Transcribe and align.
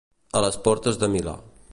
A 0.39 0.41
les 0.45 0.57
portes 0.67 0.99
de 1.03 1.11
Milà. 1.17 1.37